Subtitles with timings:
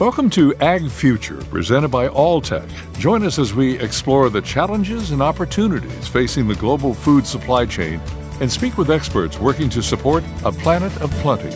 [0.00, 2.66] Welcome to Ag Future, presented by Alltech.
[2.98, 8.00] Join us as we explore the challenges and opportunities facing the global food supply chain
[8.40, 11.54] and speak with experts working to support a planet of plenty.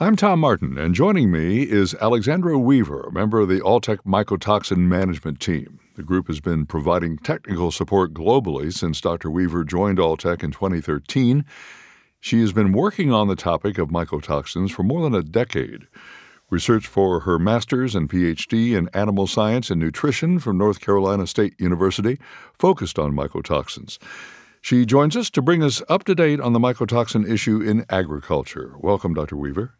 [0.00, 4.78] I'm Tom Martin, and joining me is Alexandra Weaver, a member of the Alltech Mycotoxin
[4.78, 5.78] Management Team.
[5.94, 9.30] The group has been providing technical support globally since Dr.
[9.30, 11.44] Weaver joined Alltech in 2013.
[12.18, 15.86] She has been working on the topic of mycotoxins for more than a decade.
[16.52, 21.58] Research for her master's and PhD in animal science and nutrition from North Carolina State
[21.58, 22.18] University
[22.52, 23.96] focused on mycotoxins.
[24.60, 28.74] She joins us to bring us up to date on the mycotoxin issue in agriculture.
[28.78, 29.34] Welcome, Dr.
[29.34, 29.72] Weaver.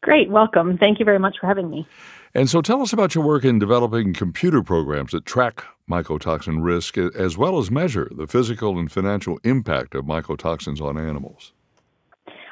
[0.00, 0.76] Great, welcome.
[0.78, 1.86] Thank you very much for having me.
[2.34, 6.98] And so tell us about your work in developing computer programs that track mycotoxin risk
[6.98, 11.52] as well as measure the physical and financial impact of mycotoxins on animals.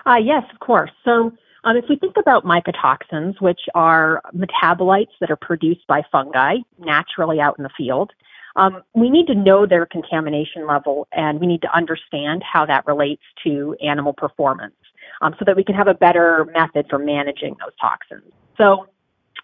[0.06, 0.92] Uh, yes, of course.
[1.04, 1.32] So
[1.64, 7.40] um, if we think about mycotoxins, which are metabolites that are produced by fungi naturally
[7.40, 8.12] out in the field,
[8.56, 12.86] um, we need to know their contamination level and we need to understand how that
[12.86, 14.74] relates to animal performance
[15.22, 18.30] um, so that we can have a better method for managing those toxins.
[18.58, 18.88] So,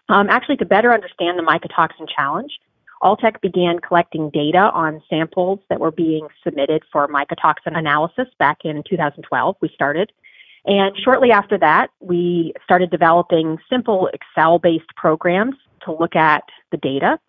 [0.09, 2.59] um, actually, to better understand the mycotoxin challenge,
[3.01, 8.83] Alltech began collecting data on samples that were being submitted for mycotoxin analysis back in
[8.89, 9.55] 2012.
[9.61, 10.11] We started.
[10.65, 16.77] And shortly after that, we started developing simple Excel based programs to look at the
[16.77, 17.19] data.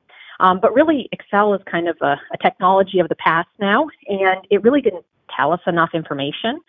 [0.40, 4.46] Um, but really, Excel is kind of a, a technology of the past now, and
[4.50, 6.60] it really didn't tell us enough information.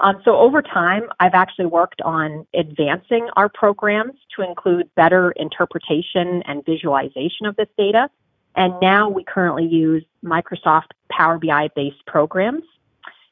[0.00, 6.42] Um, so over time, I've actually worked on advancing our programs to include better interpretation
[6.46, 8.10] and visualization of this data.
[8.56, 12.64] And now we currently use Microsoft Power BI based programs.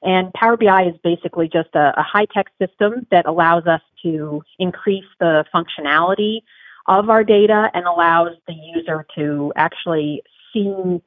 [0.02, 4.42] And Power BI is basically just a, a high tech system that allows us to
[4.58, 6.42] increase the functionality
[6.86, 11.00] of our data and allows the user to actually see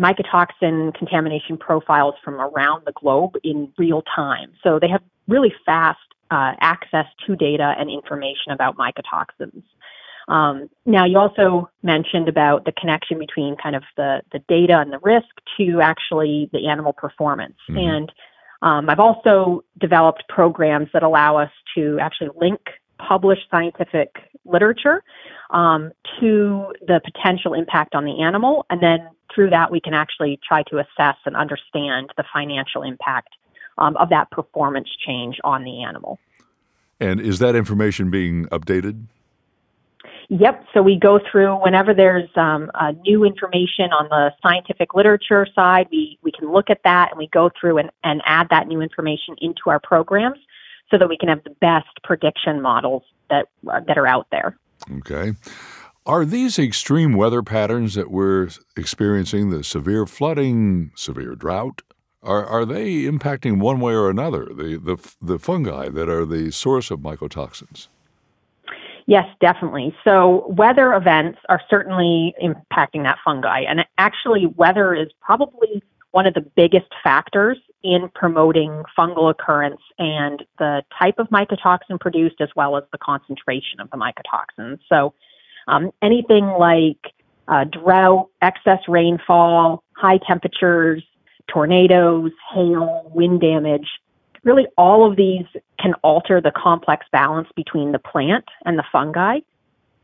[0.00, 4.52] mycotoxin contamination profiles from around the globe in real time.
[4.62, 5.98] So they have really fast
[6.30, 9.62] uh, access to data and information about mycotoxins.
[10.28, 14.92] Um, now, you also mentioned about the connection between kind of the, the data and
[14.92, 17.56] the risk to actually the animal performance.
[17.68, 17.78] Mm-hmm.
[17.78, 18.12] And
[18.62, 22.60] um, I've also developed programs that allow us to actually link
[22.98, 25.02] published scientific literature
[25.50, 28.66] um, to the potential impact on the animal.
[28.70, 33.28] And then through that, we can actually try to assess and understand the financial impact
[33.78, 36.18] um, of that performance change on the animal.
[37.00, 39.06] And is that information being updated?
[40.28, 40.66] Yep.
[40.74, 45.88] So we go through whenever there's um, uh, new information on the scientific literature side,
[45.90, 48.80] we, we can look at that and we go through and, and add that new
[48.80, 50.38] information into our programs
[50.90, 54.56] so that we can have the best prediction models that, uh, that are out there.
[54.98, 55.32] Okay.
[56.06, 61.82] Are these extreme weather patterns that we're experiencing, the severe flooding, severe drought,
[62.22, 66.50] are, are they impacting one way or another the, the, the fungi that are the
[66.50, 67.88] source of mycotoxins?
[69.08, 69.96] Yes, definitely.
[70.04, 73.60] So weather events are certainly impacting that fungi.
[73.60, 80.44] And actually, weather is probably one of the biggest factors in promoting fungal occurrence and
[80.58, 84.78] the type of mycotoxin produced as well as the concentration of the mycotoxins.
[84.90, 85.14] So
[85.68, 87.14] um, anything like
[87.48, 91.02] uh, drought, excess rainfall, high temperatures,
[91.46, 93.88] tornadoes, hail, wind damage,
[94.44, 95.46] really all of these
[95.78, 99.40] can alter the complex balance between the plant and the fungi.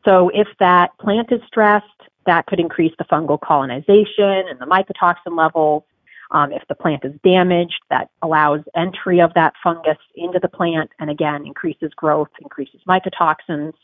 [0.04, 1.86] So if that plant is stressed,
[2.26, 5.84] that could increase the fungal colonization and the mycotoxin levels.
[6.30, 10.90] Um, if the plant is damaged, that allows entry of that fungus into the plant
[10.98, 13.74] and again increases growth, increases mycotoxins.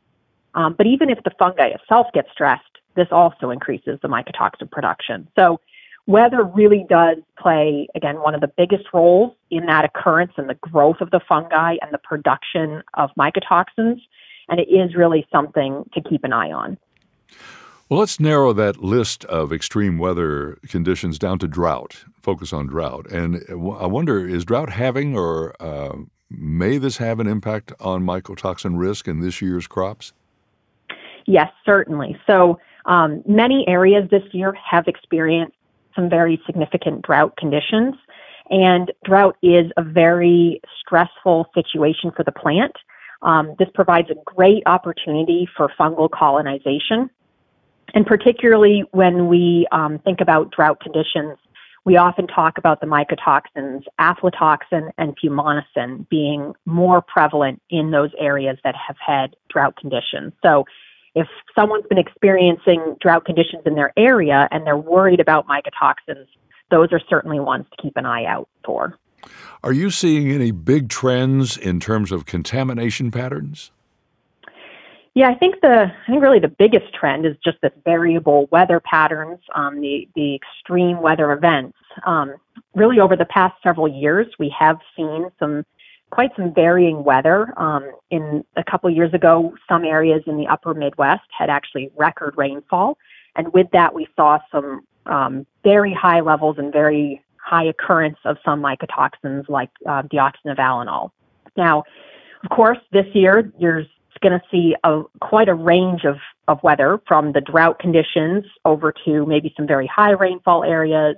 [0.54, 2.64] Um, but even if the fungi itself gets stressed,
[2.96, 5.28] this also increases the mycotoxin production.
[5.36, 5.60] So
[6.10, 10.54] weather really does play, again, one of the biggest roles in that occurrence and the
[10.54, 14.00] growth of the fungi and the production of mycotoxins.
[14.48, 16.76] And it is really something to keep an eye on.
[17.88, 23.10] Well, let's narrow that list of extreme weather conditions down to drought, focus on drought.
[23.10, 25.96] And I wonder is drought having or uh,
[26.28, 30.12] may this have an impact on mycotoxin risk in this year's crops?
[31.26, 32.16] Yes, certainly.
[32.28, 35.56] So um, many areas this year have experienced
[36.00, 37.94] some very significant drought conditions.
[38.50, 42.72] And drought is a very stressful situation for the plant.
[43.22, 47.10] Um, this provides a great opportunity for fungal colonization.
[47.94, 51.36] And particularly when we um, think about drought conditions,
[51.84, 58.58] we often talk about the mycotoxins, aflatoxin and fumonisin being more prevalent in those areas
[58.64, 60.32] that have had drought conditions.
[60.42, 60.64] So
[61.14, 66.26] if someone's been experiencing drought conditions in their area and they're worried about mycotoxins,
[66.70, 68.96] those are certainly ones to keep an eye out for.
[69.62, 73.70] Are you seeing any big trends in terms of contamination patterns?
[75.14, 78.80] Yeah, I think the I think really the biggest trend is just this variable weather
[78.80, 81.76] patterns, um, the the extreme weather events.
[82.06, 82.36] Um,
[82.74, 85.66] really, over the past several years, we have seen some
[86.10, 87.52] quite some varying weather.
[87.56, 92.34] Um, in a couple years ago, some areas in the upper Midwest had actually record
[92.36, 92.98] rainfall,
[93.36, 98.36] and with that, we saw some um, very high levels and very high occurrence of
[98.44, 101.10] some mycotoxins like uh, deoxynivalenol.
[101.56, 101.84] Now,
[102.44, 103.84] of course, this year you're
[104.22, 106.16] going to see a, quite a range of,
[106.48, 111.16] of weather from the drought conditions over to maybe some very high rainfall areas,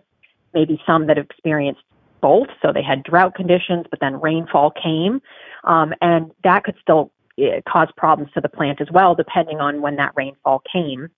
[0.54, 1.82] maybe some that have experienced
[2.22, 2.48] both.
[2.62, 5.20] So they had drought conditions, but then rainfall came.
[5.64, 9.82] Um, and that could still uh, cause problems to the plant as well, depending on
[9.82, 11.08] when that rainfall came.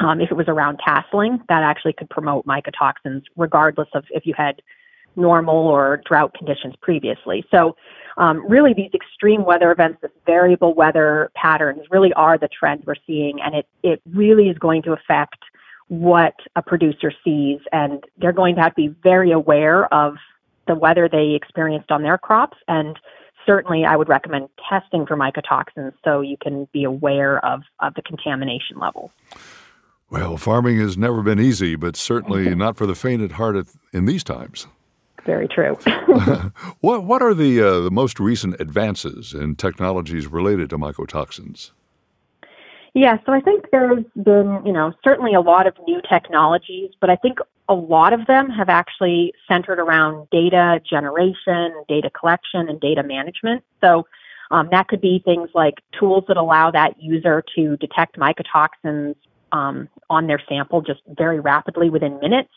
[0.00, 4.34] Um, if it was around tasseling, that actually could promote mycotoxins, regardless of if you
[4.36, 4.62] had
[5.16, 7.44] normal or drought conditions previously.
[7.50, 7.76] So,
[8.18, 12.94] um, really, these extreme weather events, this variable weather patterns, really are the trend we're
[13.06, 15.38] seeing, and it it really is going to affect
[15.88, 20.16] what a producer sees, and they're going to have to be very aware of
[20.66, 22.98] the weather they experienced on their crops and
[23.44, 28.02] certainly I would recommend testing for mycotoxins so you can be aware of, of the
[28.02, 29.12] contamination level.
[30.10, 33.56] Well, farming has never been easy, but certainly not for the faint at heart
[33.92, 34.66] in these times
[35.26, 35.76] very true.
[36.80, 41.72] what what are the uh, the most recent advances in technologies related to mycotoxins?
[42.94, 47.10] Yeah, so I think there's been, you know, certainly a lot of new technologies, but
[47.10, 52.80] I think a lot of them have actually centered around data generation, data collection, and
[52.80, 53.64] data management.
[53.80, 54.06] So
[54.50, 59.16] um, that could be things like tools that allow that user to detect mycotoxins
[59.52, 62.52] um, on their sample just very rapidly within minutes.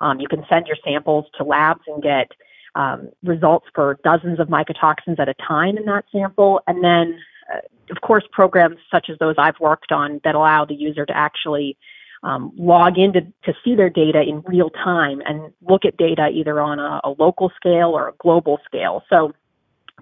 [0.00, 2.30] Um, you can send your samples to labs and get
[2.74, 6.60] um, results for dozens of mycotoxins at a time in that sample.
[6.66, 7.18] And then,
[7.52, 7.60] uh,
[7.90, 11.76] of course, programs such as those I've worked on that allow the user to actually
[12.22, 16.28] um, log in to, to see their data in real time and look at data
[16.32, 19.02] either on a, a local scale or a global scale.
[19.10, 19.32] So,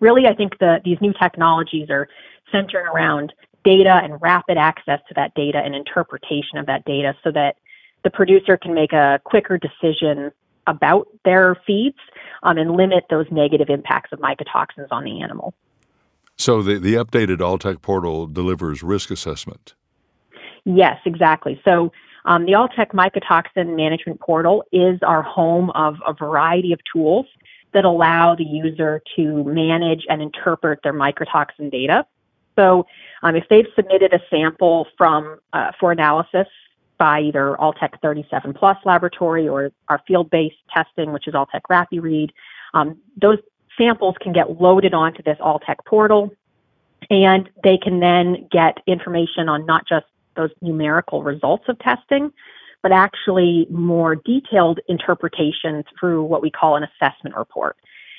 [0.00, 2.08] really, I think the, these new technologies are
[2.52, 3.32] centering around
[3.64, 7.56] data and rapid access to that data and interpretation of that data so that
[8.04, 10.32] the producer can make a quicker decision
[10.66, 11.98] about their feeds
[12.42, 15.54] um, and limit those negative impacts of mycotoxins on the animal.
[16.36, 19.74] So the, the updated Alltech portal delivers risk assessment.
[20.64, 21.60] Yes, exactly.
[21.64, 21.92] So
[22.24, 27.26] um, the Alltech mycotoxin management portal is our home of a variety of tools
[27.72, 32.04] that allow the user to manage and interpret their mycotoxin data.
[32.56, 32.86] So
[33.22, 36.46] um, if they've submitted a sample from uh, for analysis
[37.00, 42.30] by either Alltech 37 Plus laboratory or our field-based testing, which is Alltech RapiRead.
[42.74, 43.38] Um, those
[43.78, 46.30] samples can get loaded onto this Alltech portal,
[47.08, 50.04] and they can then get information on not just
[50.36, 52.32] those numerical results of testing,
[52.82, 57.76] but actually more detailed interpretation through what we call an assessment report.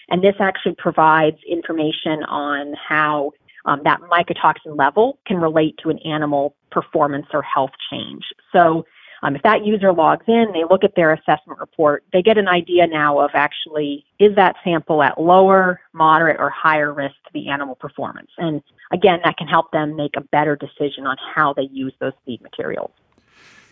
[0.10, 3.32] And this actually provides information on how
[3.66, 8.24] um, that mycotoxin level can relate to an animal performance or health change.
[8.52, 8.86] So
[9.24, 12.48] um, if that user logs in, they look at their assessment report, they get an
[12.48, 17.50] idea now of actually is that sample at lower, moderate, or higher risk to the
[17.50, 18.32] animal performance.
[18.38, 18.62] And
[18.92, 22.42] again, that can help them make a better decision on how they use those feed
[22.42, 22.92] materials.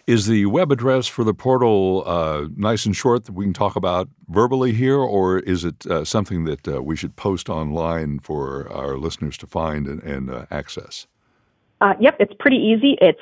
[0.06, 3.76] Is the web address for the portal uh, nice and short that we can talk
[3.76, 8.72] about verbally here, or is it uh, something that uh, we should post online for
[8.72, 11.06] our listeners to find and, and uh, access?
[11.82, 12.98] Uh, yep, it's pretty easy.
[13.02, 13.22] It's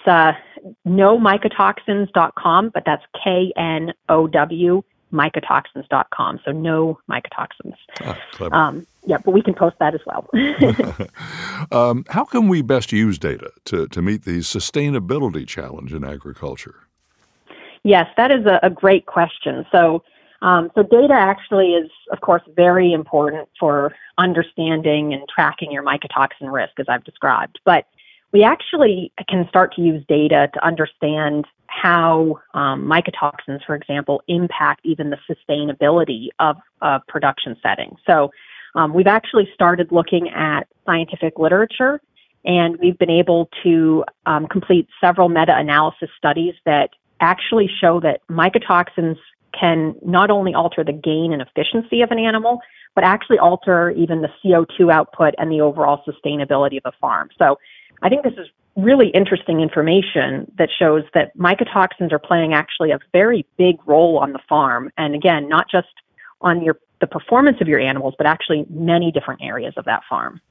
[0.88, 4.84] knowmycotoxins.com, but that's K N O W
[5.14, 6.40] mycotoxins.com.
[6.44, 7.76] So no mycotoxins.
[8.02, 8.18] Ah.
[8.52, 10.28] Um, yeah, but we can post that as well.
[11.72, 16.76] um, how can we best use data to, to meet the sustainability challenge in agriculture?
[17.84, 19.66] Yes, that is a, a great question.
[19.72, 20.04] So,
[20.42, 26.52] um, so data actually is, of course, very important for understanding and tracking your mycotoxin
[26.52, 27.60] risk, as I've described.
[27.64, 27.86] But
[28.34, 34.82] we actually can start to use data to understand how um, mycotoxins, for example, impact
[34.84, 37.96] even the sustainability of a production setting.
[38.06, 38.32] So
[38.76, 42.02] um, we've actually started looking at scientific literature
[42.46, 49.18] and we've been able to um, complete several meta-analysis studies that actually show that mycotoxins
[49.58, 52.62] can not only alter the gain and efficiency of an animal,
[52.96, 57.30] but actually alter even the CO2 output and the overall sustainability of a farm.
[57.38, 57.58] So
[58.02, 63.00] I think this is really interesting information that shows that mycotoxins are playing actually a
[63.12, 64.92] very big role on the farm.
[64.98, 65.88] And again, not just
[66.42, 70.42] on your the performance of your animals, but actually many different areas of that farm.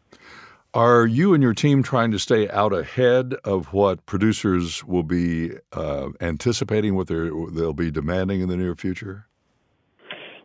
[0.75, 5.53] Are you and your team trying to stay out ahead of what producers will be
[5.73, 9.27] uh, anticipating, what they'll be demanding in the near future?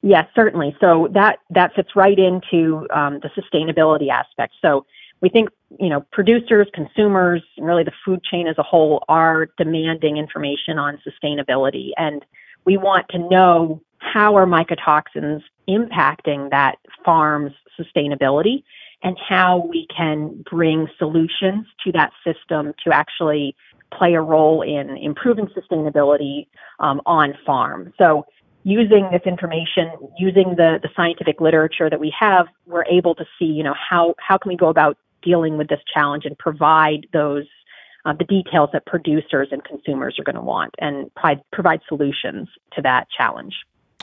[0.01, 0.75] Yes, certainly.
[0.79, 4.53] So that that fits right into um, the sustainability aspect.
[4.61, 4.85] So
[5.21, 5.49] we think
[5.79, 10.77] you know producers, consumers, and really the food chain as a whole are demanding information
[10.77, 12.25] on sustainability, and
[12.65, 16.75] we want to know how are mycotoxins impacting that
[17.05, 18.63] farm's sustainability
[19.03, 23.55] and how we can bring solutions to that system to actually
[23.91, 26.47] play a role in improving sustainability
[26.79, 27.93] um, on farm.
[27.97, 28.25] So
[28.63, 33.45] using this information, using the, the scientific literature that we have, we're able to see,
[33.45, 37.45] you know, how, how can we go about dealing with this challenge and provide those
[38.05, 42.47] uh, the details that producers and consumers are going to want and provide, provide solutions
[42.73, 43.53] to that challenge.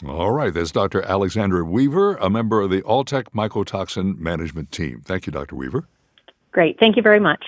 [0.06, 1.02] All right, that's Dr.
[1.02, 5.02] Alexandra Weaver, a member of the Alltech Mycotoxin Management Team.
[5.04, 5.56] Thank you, Dr.
[5.56, 5.88] Weaver.
[6.52, 6.78] Great.
[6.78, 7.44] Thank you very much.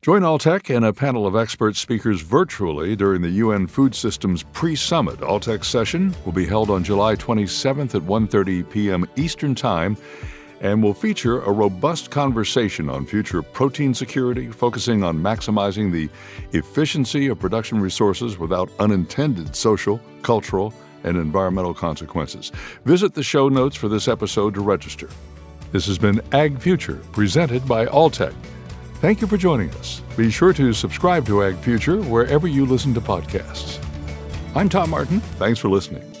[0.00, 5.20] Join Alltech and a panel of expert speakers virtually during the UN Food Systems pre-summit.
[5.20, 9.06] Alltech session will be held on July 27th at 1:30 p.m.
[9.14, 9.96] Eastern Time
[10.62, 16.08] and will feature a robust conversation on future protein security, focusing on maximizing the
[16.56, 20.72] efficiency of production resources without unintended social, cultural,
[21.04, 22.52] and environmental consequences.
[22.84, 25.08] Visit the show notes for this episode to register.
[25.72, 28.34] This has been Ag Future, presented by Alltech.
[29.00, 30.00] Thank you for joining us.
[30.16, 33.84] Be sure to subscribe to Ag Future wherever you listen to podcasts.
[34.54, 35.20] I'm Tom Martin.
[35.38, 36.11] Thanks for listening.